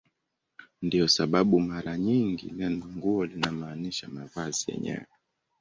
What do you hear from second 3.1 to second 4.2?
linamaanisha